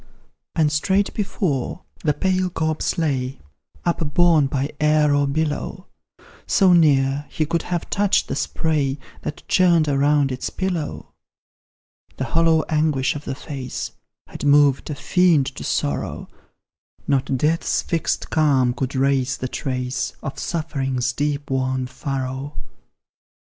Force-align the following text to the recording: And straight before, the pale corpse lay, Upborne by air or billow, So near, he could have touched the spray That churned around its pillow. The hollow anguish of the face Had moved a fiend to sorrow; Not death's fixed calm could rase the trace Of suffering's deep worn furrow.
And 0.55 0.71
straight 0.71 1.13
before, 1.13 1.83
the 2.03 2.15
pale 2.15 2.49
corpse 2.49 2.97
lay, 2.97 3.39
Upborne 3.85 4.47
by 4.47 4.71
air 4.79 5.13
or 5.13 5.27
billow, 5.27 5.85
So 6.47 6.73
near, 6.73 7.27
he 7.29 7.45
could 7.45 7.61
have 7.61 7.87
touched 7.87 8.27
the 8.27 8.35
spray 8.35 8.97
That 9.21 9.47
churned 9.47 9.87
around 9.87 10.31
its 10.31 10.49
pillow. 10.49 11.11
The 12.17 12.23
hollow 12.23 12.63
anguish 12.63 13.13
of 13.15 13.25
the 13.25 13.35
face 13.35 13.91
Had 14.25 14.43
moved 14.43 14.89
a 14.89 14.95
fiend 14.95 15.45
to 15.53 15.63
sorrow; 15.63 16.27
Not 17.07 17.37
death's 17.37 17.83
fixed 17.83 18.31
calm 18.31 18.73
could 18.73 18.95
rase 18.95 19.37
the 19.37 19.47
trace 19.47 20.13
Of 20.23 20.39
suffering's 20.39 21.13
deep 21.13 21.51
worn 21.51 21.85
furrow. 21.85 22.55